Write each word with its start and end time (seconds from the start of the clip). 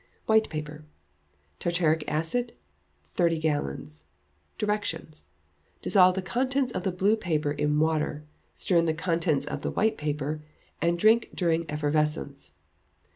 White 0.25 0.49
paper; 0.49 0.83
Tartaric 1.59 2.03
acid, 2.07 2.53
thirty 3.13 3.39
grains. 3.39 4.05
Directions. 4.57 5.27
Dissolve 5.83 6.15
the 6.15 6.23
contents 6.23 6.71
of 6.71 6.83
the 6.83 6.91
blue 6.91 7.15
paper 7.15 7.51
in 7.51 7.77
water; 7.79 8.23
stir 8.55 8.77
in 8.77 8.85
the 8.85 8.95
contents 8.95 9.45
of 9.45 9.61
the 9.61 9.69
white 9.69 9.97
paper, 9.99 10.41
and 10.81 10.97
drink 10.97 11.29
during 11.35 11.69
effervescence. 11.69 12.51